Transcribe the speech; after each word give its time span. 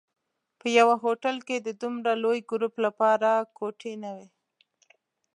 په 0.59 0.67
یوه 0.79 0.95
هوټل 1.03 1.35
کې 1.47 1.57
د 1.61 1.69
دومره 1.81 2.11
لوی 2.23 2.39
ګروپ 2.51 2.75
لپاره 2.85 3.29
کوټې 3.57 3.93
نه 4.03 4.11
وې. 4.17 4.27